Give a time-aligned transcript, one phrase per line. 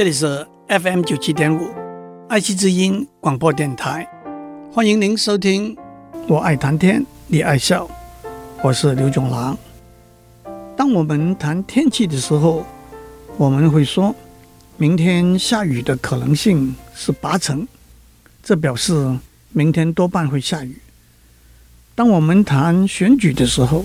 [0.00, 1.68] 这里是 FM 九七点五
[2.26, 4.08] 爱惜之音广播电台，
[4.72, 5.76] 欢迎您收听。
[6.26, 7.86] 我爱谈天，你爱笑，
[8.62, 9.58] 我是刘炯郎。
[10.74, 12.64] 当我们谈天气的时候，
[13.36, 14.16] 我们会说
[14.78, 17.68] 明天下雨的可能性是八成，
[18.42, 19.18] 这表示
[19.50, 20.78] 明天多半会下雨。
[21.94, 23.84] 当我们谈选举的时候，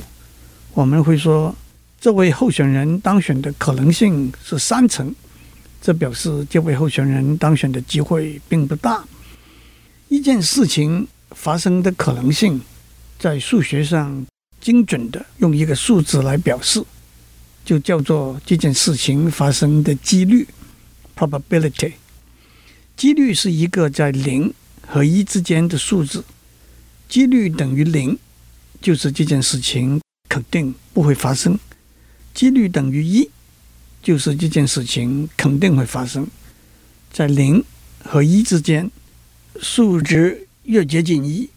[0.75, 1.54] 我们会说
[2.00, 5.13] 这位候选人当选的可能性是三成。
[5.86, 9.05] 这表示这位候选人当选的机会并不大。
[10.09, 12.59] 一件事情发生的可能性，
[13.20, 14.25] 在数学上
[14.59, 16.84] 精准的用一个数字来表示，
[17.63, 20.48] 就叫做这件事情发生的几率
[21.16, 21.94] （probability）。
[22.97, 24.52] 几率是一个在零
[24.88, 26.23] 和一之间的数字，
[27.08, 28.17] 几率等于零，
[28.81, 31.53] 就是这件事情肯定不会发生；
[32.33, 33.30] 几率等于一。
[34.05, 36.27] 就是这件事情肯定会发生，
[37.12, 37.64] 在零
[38.04, 38.88] 和一之间，
[39.59, 41.50] 数值越接近一，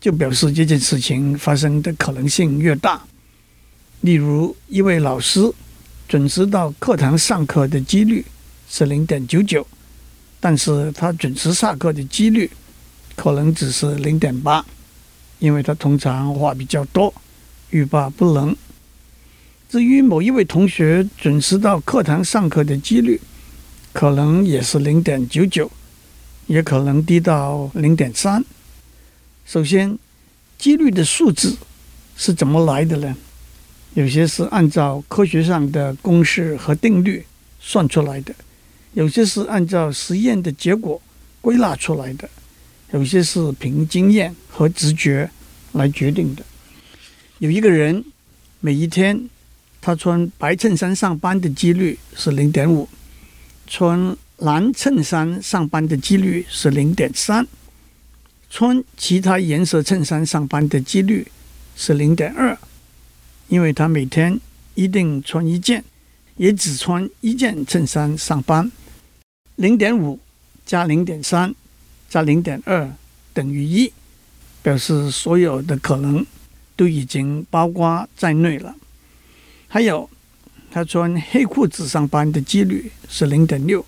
[0.00, 3.00] 就表示这件事情发生的可能性越大。
[4.00, 5.40] 例如，一位老师
[6.08, 8.26] 准时到课堂上课的几率
[8.68, 9.64] 是零点九九，
[10.40, 12.50] 但是他准时下课的几率
[13.14, 14.66] 可能只是零点八，
[15.38, 17.14] 因为他通常话比较多，
[17.70, 18.56] 欲罢不能。
[19.68, 23.20] 至于某一位同学准时到课堂上课的几率，
[23.92, 25.68] 可能也是零点九九，
[26.46, 28.44] 也可能低到零点三。
[29.44, 29.98] 首先，
[30.56, 31.56] 几率的数字
[32.16, 33.16] 是怎么来的呢？
[33.94, 37.24] 有些是按照科学上的公式和定律
[37.58, 38.32] 算出来的，
[38.92, 41.02] 有些是按照实验的结果
[41.40, 42.30] 归纳出来的，
[42.92, 45.28] 有些是凭经验和直觉
[45.72, 46.44] 来决定的。
[47.40, 48.04] 有一个人
[48.60, 49.28] 每一天。
[49.86, 52.88] 他穿白衬衫上班的几率是零点五，
[53.68, 57.46] 穿蓝衬衫上班的几率是零点三，
[58.50, 61.24] 穿其他颜色衬衫上班的几率
[61.76, 62.58] 是零点二，
[63.46, 64.40] 因为他每天
[64.74, 65.84] 一定穿一件，
[66.36, 68.72] 也只穿一件衬衫上班。
[69.54, 70.18] 零点五
[70.64, 71.54] 加零点三
[72.08, 72.90] 加零点二
[73.32, 73.92] 等于一，
[74.64, 76.26] 表示所有的可能
[76.74, 78.74] 都已经包括在内了。
[79.76, 80.08] 还有，
[80.70, 83.84] 他穿黑裤子上班的几率是零点六，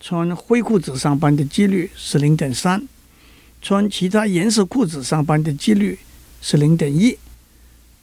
[0.00, 2.84] 穿灰裤子上班的几率是零点三，
[3.62, 5.96] 穿其他颜色裤子上班的几率
[6.42, 7.16] 是零点一。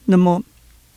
[0.05, 0.41] 那么，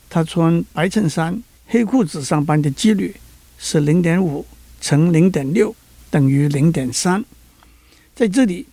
[0.09, 3.17] 他穿白衬衫、黑裤子上班的几率
[3.59, 4.47] 是零点五
[4.81, 5.75] 乘零点六
[6.13, 7.25] 等于零点三。
[8.15, 8.65] 在这里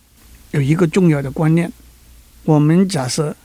[0.52, 1.72] 有一个重要的观念：
[2.44, 3.36] 我们假设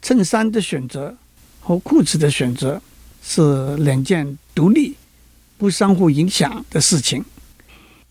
[0.00, 1.16] 衬衫的选择
[1.58, 2.80] 和裤子的选择。
[3.28, 4.94] 是两件独立、
[5.58, 7.24] 不相互影响的事情，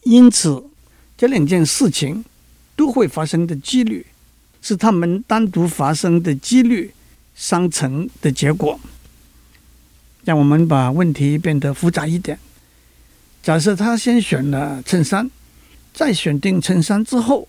[0.04, 0.62] 因此
[1.18, 2.26] 这两件事情
[2.76, 4.06] 都会发生的几率，
[4.62, 6.94] 是它们单独发生的几率
[7.34, 8.78] 相乘的结果。
[10.26, 12.38] 让我们把问题变得复杂一点。
[13.42, 15.30] 假设他先选了衬衫，
[15.94, 17.48] 在选定衬衫之后，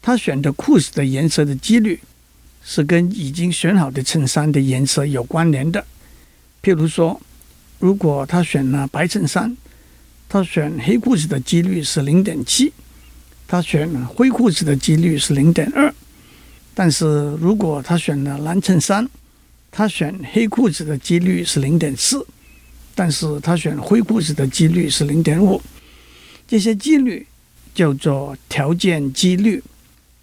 [0.00, 1.98] 他选的裤子的颜色的几率
[2.62, 5.84] 是跟已经选好的衬衫的颜色有关联的。
[6.62, 7.20] 譬如说，
[7.80, 9.56] 如果他选了白衬衫，
[10.28, 12.70] 他选黑裤子的几率是零点七；
[13.48, 15.92] 他选了灰裤子的几率是零点二。
[16.72, 17.06] 但是
[17.40, 19.06] 如果他选了蓝衬衫，
[19.72, 22.20] 他选黑裤子的几率是零点四；
[22.94, 25.60] 但是他选灰裤子的几率是零点五。
[26.46, 27.26] 这些几率
[27.74, 29.62] 叫做条件几率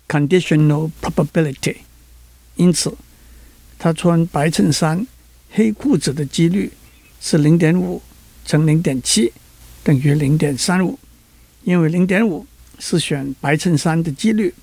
[0.08, 1.76] （conditional probability）。
[2.56, 2.96] 因此，
[3.78, 5.06] 他穿白衬衫。
[5.52, 6.72] 黑裤子的几率
[7.20, 8.02] 是零点五
[8.46, 9.32] 乘零点七
[9.84, 10.98] 等于零点三五，
[11.64, 12.46] 因为零点五
[12.78, 14.54] 是选白衬衫的几率，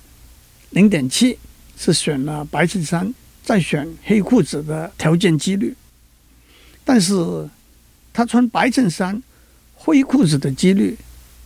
[0.69, 1.37] 零点七
[1.77, 5.75] 是选了白衬衫再选黑裤子的条件几率。
[6.83, 7.13] 但是
[8.13, 9.21] 他穿白衬衫、
[9.73, 10.97] 灰裤子的几率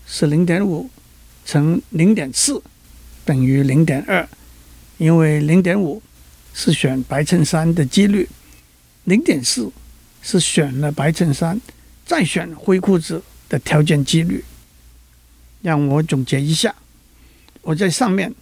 [0.06, 0.90] 是零点五
[1.46, 2.62] 乘零点四
[3.26, 4.28] 等于零点二，
[4.98, 6.02] 因为零点五
[6.54, 8.30] 是选白衬衫的几率。
[9.06, 9.72] 零点四
[10.22, 11.60] 是选了白衬衫，
[12.06, 14.44] 再选灰裤子的条件几率。
[15.62, 16.76] 让我总结一下，
[17.62, 18.34] 我在上面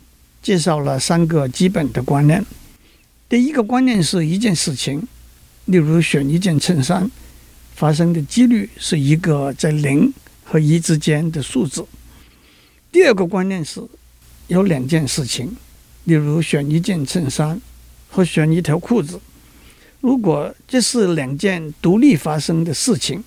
[0.41, 2.45] 介绍了三个基本的观念。
[3.27, 5.07] 第一个观念是一件事情，
[5.65, 7.09] 例如选一件衬衫，
[7.75, 10.13] 发生的几率是一个在零
[10.44, 11.85] 和一之间的数字。
[12.91, 13.81] 第二个观念是
[14.47, 15.56] 有两件事情，
[16.06, 17.61] 例如选一件衬衫
[18.09, 19.19] 和选一条裤子。
[20.01, 23.23] 如果这是两件独立发生的事情，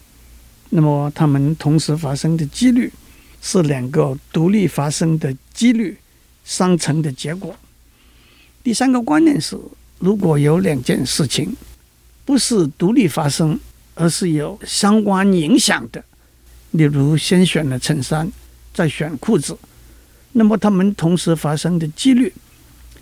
[0.70, 2.90] 那么它们同时发生的几率
[3.42, 5.98] 是两个独立发生的几率
[6.44, 7.54] 相乘的结果。
[8.62, 9.58] 第三个观念是，
[9.98, 11.54] 如果有两件事情
[12.24, 13.60] 不是独立发生，
[13.94, 16.02] 而是有相关影响的，
[16.70, 18.32] 例如先选了衬衫，
[18.72, 19.58] 再选裤子，
[20.32, 22.32] 那么他们同时发生的几率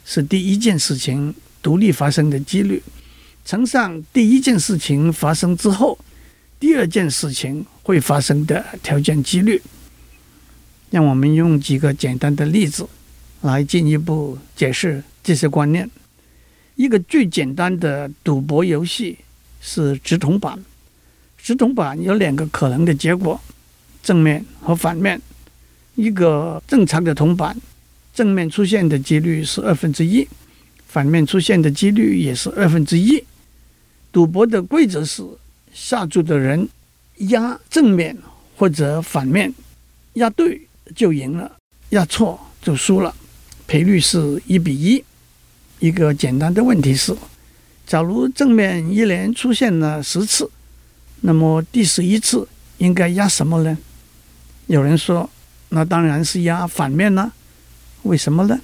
[0.05, 1.32] 是第一件事情
[1.62, 2.82] 独立发生的几率
[3.45, 5.99] 乘上第一件事情发生之后
[6.59, 9.61] 第二件事情会发生的条件几率。
[10.91, 12.89] 让我们用几个简单的例子
[13.43, 15.89] 来进一步解释这些观念。
[16.75, 19.19] 一个最简单的赌博游戏
[19.61, 20.59] 是直铜板。
[21.39, 23.41] 直铜板有两个可能的结果：
[24.03, 25.21] 正面和反面。
[25.95, 27.57] 一个正常的铜板，
[28.13, 30.27] 正面出现的几率是二分之一，
[30.91, 33.23] 反面出现的几率也是二分之一。
[34.11, 35.23] 赌博的规则是：
[35.73, 36.69] 下注的人
[37.29, 38.17] 压正面
[38.57, 39.55] 或者反面，
[40.15, 40.61] 压对
[40.97, 41.53] 就赢了，
[41.91, 43.15] 压错就输了。
[43.69, 45.05] 赔率是一比一。
[45.79, 47.17] 一个简单的问题是：
[47.87, 50.51] 假如正面一连出现了十次，
[51.21, 52.49] 那么第十一次
[52.79, 53.79] 应该压什么呢？
[54.67, 55.31] 有人说，
[55.69, 57.33] 那当然是压反面了。
[58.03, 58.61] 为什么呢？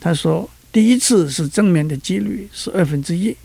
[0.00, 3.36] 他说，第一次是正面的几率是二分之一，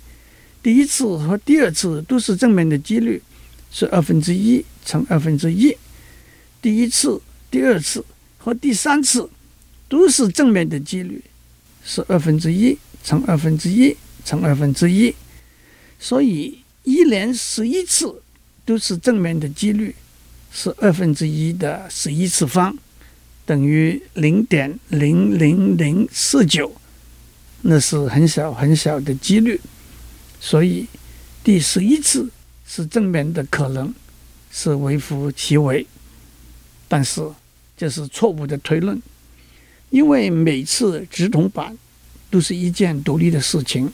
[0.63, 3.21] 第一次和第二次都是正面的几率
[3.71, 5.75] 是二分之一乘二分之一，
[6.61, 7.21] 第一次、
[7.51, 8.03] 第二次
[8.37, 9.29] 和第三次
[9.89, 11.21] 都是正面的几率
[11.83, 12.77] 是二分之一。
[13.03, 13.95] 乘二分之一
[14.25, 15.15] 乘二分之一，
[15.97, 18.21] 所以一连十一次
[18.65, 19.95] 都是正面的几率
[20.51, 22.77] 是二分之一的十一次方，
[23.45, 26.69] 等于零点零零零四九，
[27.69, 29.59] 那是很小很小的几率。
[30.39, 30.87] 所以
[31.43, 32.29] 第十一次
[32.65, 33.93] 是正面的可能
[34.51, 35.85] 是微乎其微，
[36.87, 37.21] 但是
[37.75, 39.01] 这是错误的推论，
[39.89, 41.77] 因为每次直铜板。
[42.29, 43.89] 都是一件独立的事情，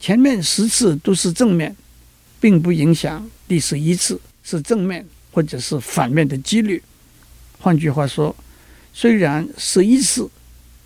[0.00, 1.76] 前面十次都是正面，
[2.40, 6.82] 并不影响第十一次是正面或者是反面的几率。
[7.60, 8.34] 换句话说，
[8.92, 10.28] 虽然十一次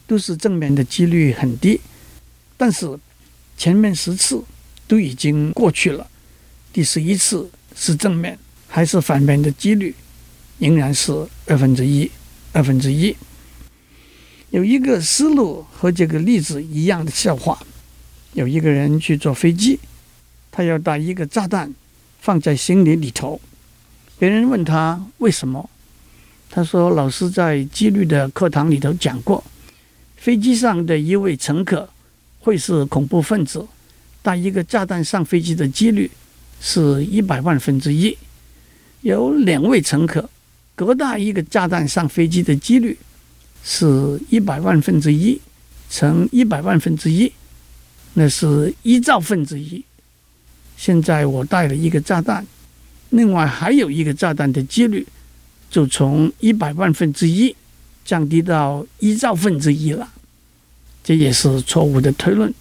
[0.07, 1.81] 都是正面的几率很低，
[2.57, 2.99] 但是
[3.57, 4.43] 前面十次
[4.87, 6.07] 都已经过去了，
[6.73, 8.39] 第十一次是正面
[8.69, 9.95] 还是反面的几率
[10.59, 11.13] 仍然是
[11.47, 12.11] 二分之一，
[12.53, 13.15] 二分之一。
[14.51, 17.59] 有一个思路和这个例子一样的笑话：
[18.33, 19.79] 有一个人去坐飞机，
[20.51, 21.75] 他要带一个炸弹
[22.21, 23.41] 放在行李里头。
[24.19, 25.69] 别人问他为什么，
[26.49, 29.45] 他说：“老师在纪律的课堂里头讲过，
[30.17, 31.91] 飞机上的一位乘客
[32.47, 33.67] 会是恐怖分子，
[34.23, 36.09] 带一个炸弹上飞机的几率
[36.61, 38.17] 是一百万分之一。
[39.01, 40.31] 有两位乘客
[40.77, 42.97] 各带一个炸弹上飞机的几率。”
[43.69, 45.41] 是一百万分之一
[45.91, 47.33] 乘一百万分之一，
[48.15, 49.85] 那是一兆分之一。
[50.77, 52.47] 现在我带了一个炸弹，
[53.11, 55.05] 另外还有一个炸弹的几率，
[55.69, 57.57] 就从一百万分之一
[58.05, 60.09] 降低到一兆分之一了。
[61.07, 62.53] 这也是错误的推论，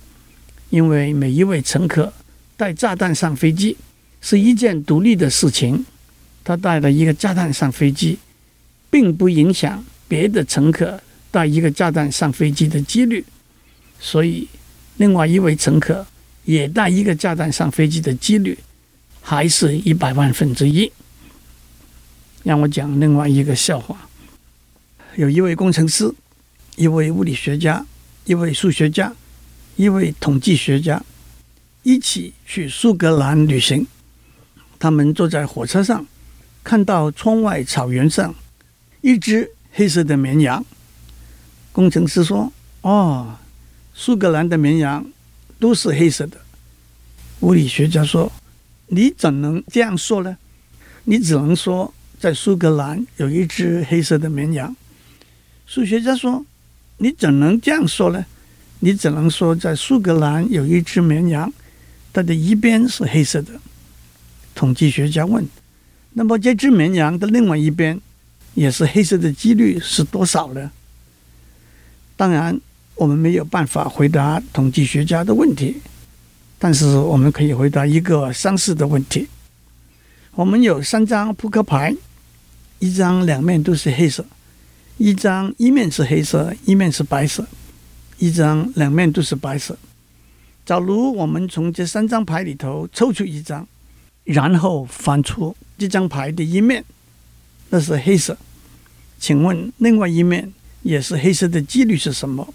[0.69, 2.13] 因为每一位乘客
[2.55, 3.75] 带炸弹上飞机
[4.21, 5.83] 是一件独立的事情，
[6.43, 8.19] 他带了一个炸弹上飞机，
[8.91, 9.83] 并不影响。
[10.07, 13.25] 别的乘客带一个炸弹上飞机的几率，
[13.99, 14.47] 所以
[14.97, 16.05] 另外一位乘客
[16.43, 18.55] 也带一个炸弹上飞机的几率
[19.21, 20.91] 还是一百万分之一。
[22.43, 23.97] 让我讲另外一个笑话：
[25.15, 26.13] 有一位工程师、
[26.75, 27.83] 一位物理学家、
[28.25, 29.13] 一位数学家、
[29.75, 31.01] 一位统计学家
[31.83, 33.87] 一起去苏格兰旅行。
[34.77, 36.05] 他们坐在火车上，
[36.63, 38.35] 看到窗外草原上
[39.01, 39.51] 一只。
[39.77, 40.65] 黑色的绵羊，
[41.73, 43.35] 工程师说：“哦，
[43.93, 45.05] 苏格兰的绵羊
[45.59, 46.37] 都是黑色的。”
[47.43, 48.31] 物理学家说
[48.87, 50.37] ：“你怎能这样说呢？
[51.03, 54.73] 你只能说在苏格兰有一只黑色的绵羊。”
[55.67, 56.45] 数学家说
[56.97, 58.25] ：“你怎能这样说呢？
[58.79, 61.51] 你只能说在苏格兰有一只绵羊，
[62.13, 63.53] 它的一边是黑色的。”
[64.55, 65.45] 统计学家问
[66.13, 67.99] ：“那么这只绵羊的另外一边？”
[68.55, 70.71] 也是黑色的几率是多少呢？
[72.15, 72.57] 当然，
[72.95, 75.75] 我们没有办法回答统计学家的问题，
[76.57, 79.27] 但是我们可以回答一个相似的问题。
[80.35, 81.93] 我们有三张扑克牌，
[82.79, 84.25] 一张两面都是黑色，
[84.97, 87.45] 一张一面是黑色，一面是白色，
[88.17, 89.77] 一张两面都是白色。
[90.65, 93.67] 假如我们从这三张牌里头抽出一张，
[94.23, 96.83] 然后翻出这张牌的一面。
[97.69, 98.37] 那是黑色，
[99.19, 102.53] 请问另外一面也是黑色的几率是什么？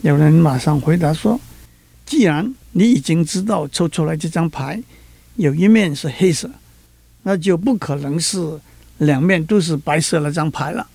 [0.00, 1.38] 有人马上回答说
[2.06, 4.82] ：“既然你已经知道抽出来这张牌
[5.36, 6.48] 有一面是黑色，
[7.24, 8.58] 那就不可能是
[8.98, 10.88] 两面都是白色那张牌了。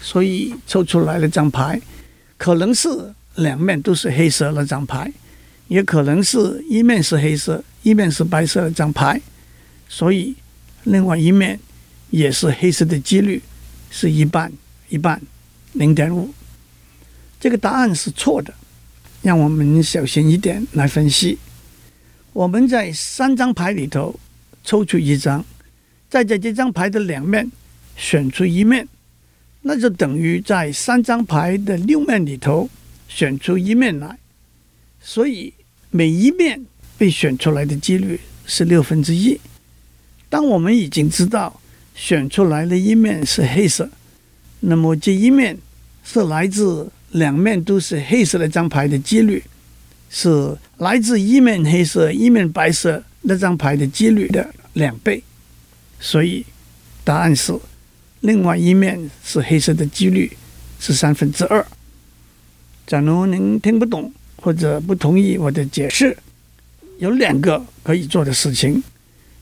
[0.00, 1.80] 所以抽出来了张牌
[2.36, 2.88] 可能是
[3.36, 5.12] 两面都是黑色那张牌，
[5.68, 9.20] 也可能是一面是黑色，一面是白色那张牌。
[9.88, 10.34] 所以
[10.84, 11.58] 另外一面
[12.10, 13.42] 也是黑色的几率
[13.90, 14.52] 是一半
[14.88, 15.20] 一半，
[15.74, 16.32] 零点五。”
[17.38, 18.52] 这个答案是错的，
[19.22, 21.38] 让我们小心一点来分析。
[22.32, 24.18] 我们在三张牌里头
[24.62, 25.44] 抽出一张，
[26.08, 27.50] 再在这张牌的两面
[27.96, 28.86] 选出一面，
[29.62, 32.68] 那就等于在三张牌的六面里头
[33.08, 34.18] 选出一面来。
[35.00, 35.52] 所以
[35.90, 36.64] 每一面
[36.98, 39.38] 被选出来的几率是六分之一。
[40.28, 41.60] 当我们已经知道
[41.94, 43.90] 选出来的一面是黑色，
[44.60, 45.58] 那么这一面
[46.04, 46.90] 是来自。
[47.12, 49.42] 两面都是黑色那张牌的几率
[50.10, 55.20] 是来自一面黑色一面白色那张牌的几率的两倍，
[55.98, 56.46] 所以
[57.02, 57.52] 答案是
[58.20, 60.30] 另外一面是黑色的几率
[60.78, 61.64] 是三分之二。
[62.86, 66.16] 假如您听不懂或者不同意我的解释，
[66.98, 68.82] 有两个可以做的事情。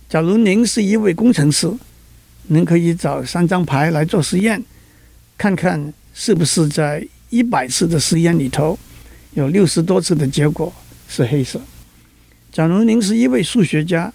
[0.09, 1.71] 假如您是一位工程师，
[2.49, 4.63] 您可以找三张牌来做实验，
[5.37, 7.07] 看看是不是在。
[7.31, 8.79] 一百次的实验里头，
[9.35, 10.73] 有六十多次的结果
[11.11, 11.61] 是黑色。
[12.51, 14.11] 假如您是一位数学家，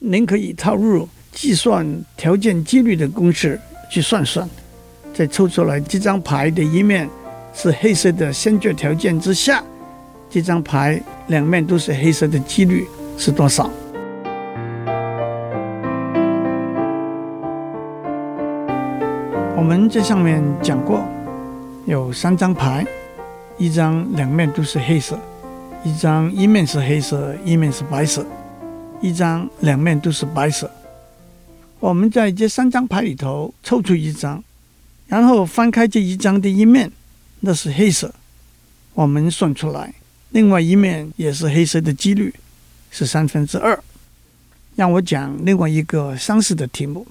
[0.00, 4.48] 您可以套入计算条件几率的公式去算算，
[5.14, 7.08] 再抽出来这张牌的一面
[7.54, 9.62] 是黑色的先决条件之下，
[10.28, 13.70] 这张牌两面都是黑色的几率是多少？
[19.56, 21.04] 我们在上面讲过。
[21.86, 22.84] 有三张牌，
[23.56, 25.16] 一张两面都是黑色，
[25.84, 28.26] 一张一面是黑色，一面是白色，
[29.00, 30.68] 一张两面都是白色。
[31.86, 34.42] 我们在这三张牌里头抽出一张，
[35.06, 36.90] 然后翻开这一张的一面，
[37.38, 38.12] 那是黑色。
[38.94, 39.94] 我们算出来，
[40.30, 42.34] 另外一面也是黑色的几率
[42.90, 43.80] 是三分之二。
[44.74, 47.06] 让我讲另外一个相似的题目：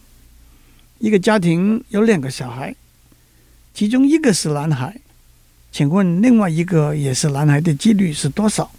[1.00, 2.76] 一个家庭有两个小孩。
[3.74, 4.94] 其中一个是男孩，
[5.72, 8.70] 请问另外一个也是男孩的几率是多少？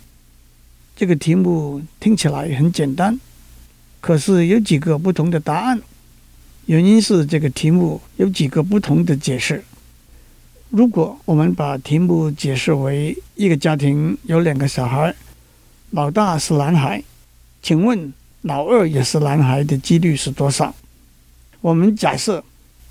[0.94, 3.18] 这个题目听起来很简单，
[4.06, 5.82] 可是有几个不同的答案。
[6.66, 9.64] 原因是这个题目有几个不同的解释。
[10.70, 15.12] 如果我们把题目解释为一个家庭有两个小孩，
[15.90, 17.02] 老大是男孩，
[17.60, 20.72] 请问老二也是男孩的几率是多少？
[21.60, 22.44] 我们假设。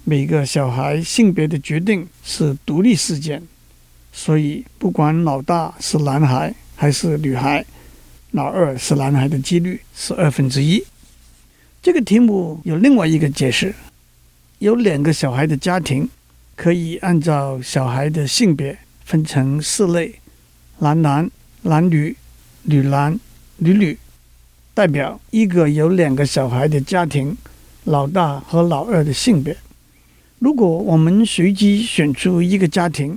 [0.07, 3.41] 每个小孩性别的决定是独立事件，
[4.13, 7.65] 所以不管老大是男孩还是女孩，
[8.29, 10.79] 老二是男孩的几率是二分之一。
[11.85, 13.71] 这个题目有另外一个解释：
[14.57, 16.09] 有两个小孩的家庭，
[16.55, 20.15] 可以按照小孩的性别分成四类：
[20.79, 21.29] 男男、
[21.61, 22.15] 男女、
[22.63, 23.19] 女男、
[23.57, 23.95] 女女，
[24.73, 27.37] 代表一个有两个小孩的家庭，
[27.83, 29.55] 老大和老二的性别。
[30.39, 33.15] 如果我们随机选出一个家庭，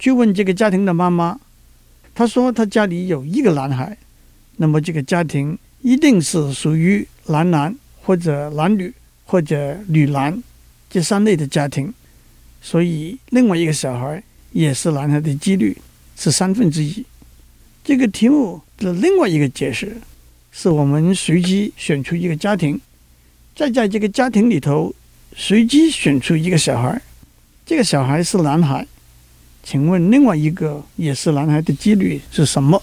[0.00, 1.38] 去问这个家庭的妈妈，
[2.12, 3.96] 她说她家里有一个男孩，
[4.56, 7.72] 那么这个家庭一定是属于男男
[8.10, 8.92] 或者男女
[9.24, 10.42] 或者女男
[10.90, 11.94] 这三类的家庭，
[12.60, 15.78] 所以另外一个小孩也是男孩的几率
[16.16, 17.06] 是三分之一。
[17.84, 19.96] 这个题目的另外一个解释
[20.50, 22.80] 是我们随机选出一个家庭，
[23.54, 24.92] 再在这个家庭里头。
[25.36, 27.00] 随机选出一个小孩，
[27.64, 28.84] 这个小孩是男孩，
[29.62, 32.82] 请问另外一个也是男孩的几率是什么？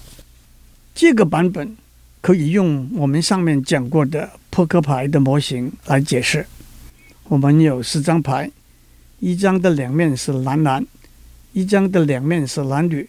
[0.96, 1.76] 这个版本
[2.22, 6.44] 可以用我们上面讲过的扑克牌的模型来解释。
[7.26, 8.50] 我们有四张牌，
[9.20, 10.84] 一张的两面是男男，
[11.54, 13.08] 一张的两面是男女，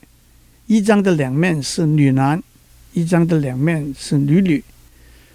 [0.66, 2.42] 一张的两面是女男，
[2.92, 4.62] 一张的两面是女女。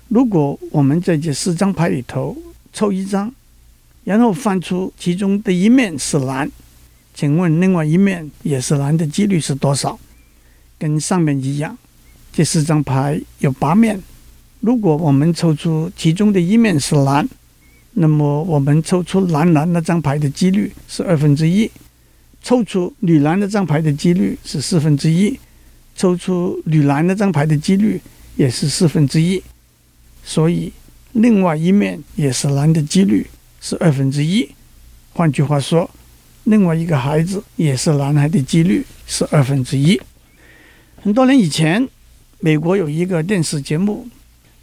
[0.07, 2.37] 如果我们在这四张牌里头
[2.71, 3.33] 抽一张。
[4.03, 6.47] 然后翻出其中的一面是男，
[7.15, 9.97] 请问另外一面也是男的几率是多少？
[10.77, 11.75] 跟上面一样，
[12.31, 13.99] 这四张牌有八面。
[14.63, 17.27] 如果我们抽出其中的一面是男，
[17.95, 21.69] 那么我们抽出男男那张牌的几率是二分之一；
[22.41, 25.37] 抽出女男那张牌的几率是四分之一；
[25.97, 27.99] 抽出女男那张牌的几率
[28.37, 29.43] 也是四分之一。
[30.23, 30.71] 所以
[31.11, 33.27] 另外一面也是男的几率。
[33.65, 34.45] 是二分之一，
[35.13, 35.89] 换句话说，
[36.43, 39.97] 另外一个孩子也是男孩的几率是二分之一。
[41.01, 41.87] 很多年以前，
[42.41, 44.05] 美国有一个电视节目，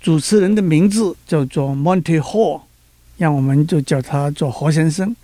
[0.01, 2.63] 主持人的名字叫做 Monty Hall，
[3.19, 5.15] 让我们就叫他做何先生。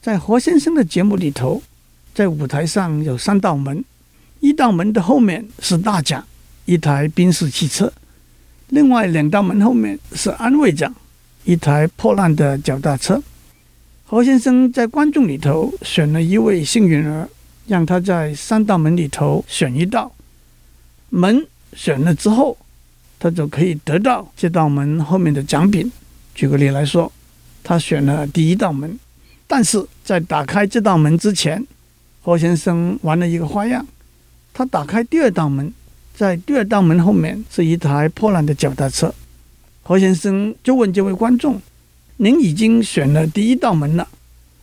[0.00, 1.62] 在何先生的节目里头，
[2.14, 3.84] 在舞台上有三道门，
[4.40, 6.24] 一道门的后面是大奖，
[6.64, 7.88] 一台宾士汽车；
[8.68, 10.94] 另外两道门后面是安慰奖，
[11.44, 13.22] 一台破烂的脚踏车。
[14.06, 17.28] 何先生在观众里头选了一位幸运儿，
[17.66, 20.10] 让他在三道门里头选一道
[21.10, 22.56] 门，选了之后，
[23.18, 25.90] 他就可以得到这道门后面的奖品。
[26.34, 27.10] 举个例来说，
[27.62, 28.98] 他选了第一道门，
[29.46, 31.66] 但是在打开这道门之前，
[32.22, 33.86] 何先生玩了一个花样。
[34.52, 35.72] 他打开第二道门，
[36.14, 39.14] 在第二道门后面是一台破烂的脚踏车。
[39.82, 41.60] 何先生就问这位观众。
[42.18, 44.08] 您已经选了第一道门了，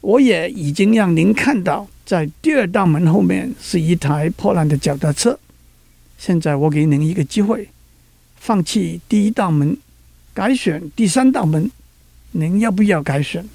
[0.01, 5.37] 我也已经让您看到，在第二道门后面是一台破烂的脚踏车。
[6.17, 7.69] 现在我给您一个机会，
[8.45, 9.77] 放弃第一道门，
[10.33, 11.71] 改选第三道门，
[12.31, 13.47] 您要不要改选？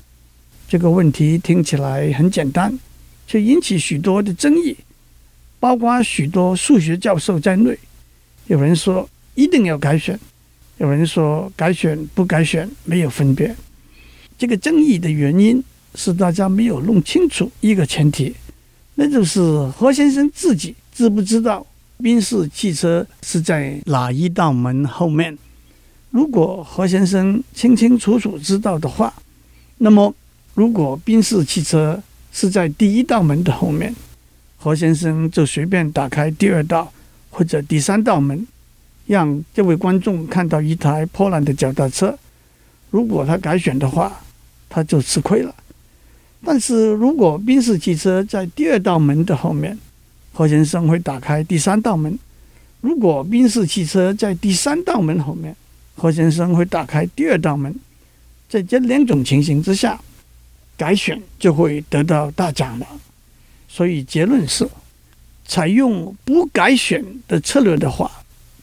[0.67, 2.79] 这个问题听起来很简单，
[3.27, 4.75] 却引起许多的争议，
[5.61, 7.79] 包括许多数学教授在内。
[8.47, 10.19] 有人说一定要改选，
[10.79, 13.55] 有人说改选不改选没有分别。
[14.39, 15.63] 这个争议的原因
[15.97, 18.35] 是大家没有弄清楚一个前提，
[18.95, 21.67] 那就是何先生自己知不知道
[22.01, 25.37] 宾士汽车是在哪一道门后面？
[26.11, 29.13] 如果何先生清清楚楚知道的话，
[29.79, 30.15] 那么
[30.55, 32.01] 如果宾士汽车
[32.33, 33.95] 是在第一道门的后面，
[34.57, 36.93] 何先生就随便打开第二道
[37.31, 38.47] 或者第三道门，
[39.07, 42.17] 让这位观众看到一台破烂的脚踏车。
[42.91, 44.21] 如果他改选的话，
[44.69, 45.55] 他就吃亏了。
[46.45, 49.77] 但是如果宾士汽车在第二道门的后面，
[50.39, 52.13] 何先生会打开第三道门；
[52.81, 55.53] 如果宾士汽车在第三道门后面，
[55.97, 57.75] 何先生会打开第二道门。
[58.49, 60.01] 在这两种情形之下，
[60.77, 62.87] 改选就会得到大奖了。
[63.67, 64.65] 所以结论是，
[65.45, 68.09] 采用不改选的策略的话，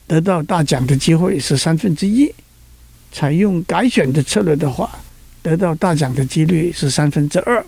[0.08, 2.30] 得到大奖的机会是三分之一；
[3.12, 4.90] 采用改选的策略的话，
[5.44, 7.66] 得到大奖的几率是三分之二。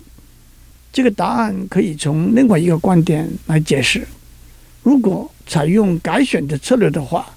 [0.92, 4.06] 这个答案可以从另外一个观点来解释：
[4.82, 7.34] 如果采用改选的策略的话，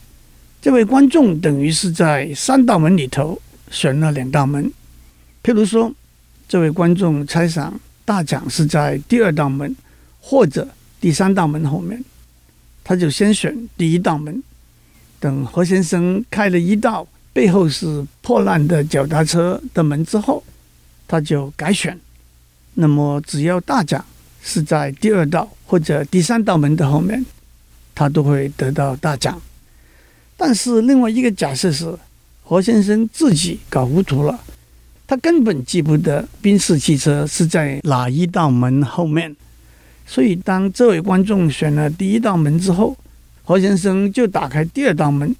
[0.62, 4.72] 这位观众等于是在三道门里头选了两道门。
[5.44, 5.94] 譬如说，
[6.48, 9.76] 这位观众猜想大奖是在第二道门
[10.20, 10.68] 或者
[11.00, 12.04] 第三道门后面，
[12.84, 14.42] 他就先选第一道门，
[15.20, 17.08] 等何先生开了一道。
[17.34, 20.44] 背后是破烂的脚踏车的门之后，
[21.08, 21.98] 他就改选。
[22.74, 24.04] 那么只要大奖
[24.42, 27.26] 是在第二道或者第三道门的后面，
[27.94, 29.42] 他都会得到大奖。
[30.38, 31.94] 但是另外一个假设是，
[32.44, 34.40] 何先生自己搞糊涂了，
[35.06, 39.36] 他根本记不得宾士汽车是在哪一道门后面。
[40.08, 42.98] 所以当这位观众选了第一道门之后，
[43.44, 45.36] 何先生就打开第二道门。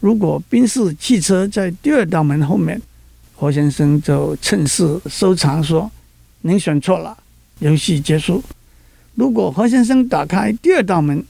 [0.00, 2.80] 如果宾士汽车在第二道门后面，
[3.34, 5.90] 何先生就趁势收藏说
[6.42, 7.16] ：“您选错了，
[7.58, 8.42] 游戏结束。”
[9.16, 11.24] 如果何先生打开第二道门，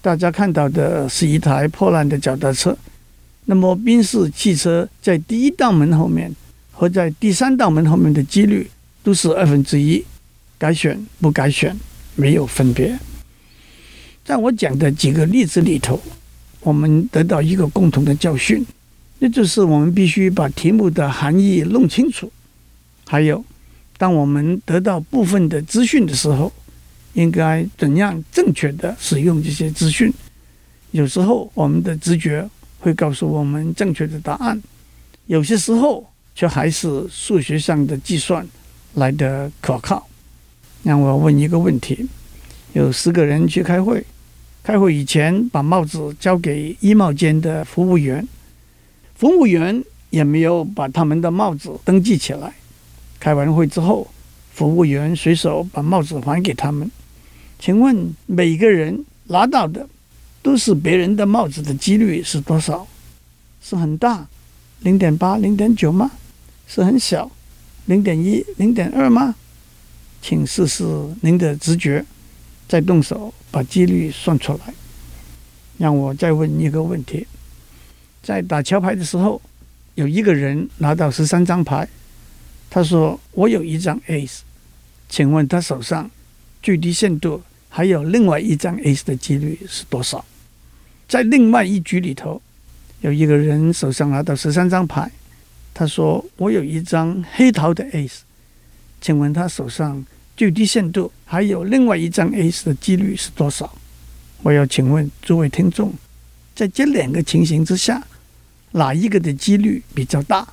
[0.00, 2.76] 大家看到的是一台破烂的脚踏车，
[3.46, 6.34] 那么宾士汽车在第一道门后面
[6.72, 8.70] 和在第三道门后面的几率
[9.02, 10.04] 都是二分之一，
[10.56, 11.76] 改选不改选
[12.14, 12.98] 没有分别。
[14.24, 16.00] 在我讲的几个例子里头。
[16.60, 18.66] 我们得到一个共同的教训，
[19.20, 22.30] 那就是我们必须把题目的含义弄清楚。
[23.06, 23.42] 还有，
[23.98, 26.50] 当我们得到部分的资讯的时候，
[27.14, 30.10] 应该怎样正确地使用这些资讯？
[30.92, 34.62] 有时候我们的直觉会告诉我们正确的答案，
[35.26, 38.46] 有些时候却还是数学上的计算
[38.94, 40.08] 来得可靠。
[40.84, 42.06] 让我问一个问题：
[42.72, 44.04] 有十个人去开会。
[44.62, 48.26] 开会以前，把帽子交给衣帽间的服务员，
[49.14, 52.52] 服务员也没有把他们的帽子登记起来。
[53.20, 54.06] 开完会之后，
[54.52, 56.90] 服务员随手把帽子还给他们。
[57.58, 59.88] 请问每个人拿到的
[60.42, 62.86] 都是别人的帽子的几率是多少？
[63.60, 64.26] 是很大，
[64.80, 66.10] 零点八、零点九吗？
[66.66, 67.30] 是很小，
[67.86, 69.34] 零点一、零点二吗？
[70.22, 70.84] 请试试
[71.20, 72.04] 您的直觉。
[72.68, 74.74] 再动手把几率算出来。
[75.78, 77.26] 让我再问一个问题：
[78.22, 79.40] 在打桥牌的时候，
[79.94, 81.88] 有一个人拿到十三张牌，
[82.70, 84.40] 他说：“我有一张 Ace。”
[85.08, 86.10] 请问他手上
[86.62, 90.24] 最低限度还有另外一张 Ace 的几率是多少？
[91.08, 92.42] 在另外一局里头，
[93.00, 95.10] 有一个人手上拿到十三张牌，
[95.72, 98.18] 他说：“我有一张黑桃的 Ace，
[99.00, 100.04] 请问他手上
[100.36, 103.74] 最低限度还有另外一张 Ace 的几率是多少？”
[104.42, 105.92] 我要请问诸位听众，
[106.54, 108.06] 在这两个情形之下，
[108.72, 110.46] 哪一个的几率比较大？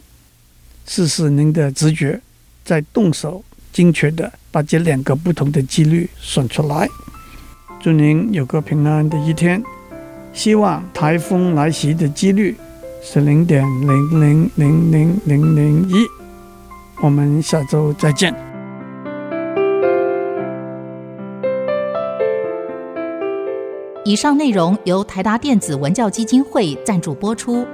[0.86, 2.20] 试试您的直觉，
[2.64, 3.44] 再动手
[3.74, 6.88] 精确地把这两个不同的几率算出来。
[7.82, 9.62] 祝您有个平安的一天。
[10.34, 12.54] 希望台风来袭的几率
[13.02, 15.94] 是零点零零零零零零一。
[17.02, 18.36] 我们下周再见。
[24.04, 27.66] 以上内容由台达电子文教基金会赞助播出。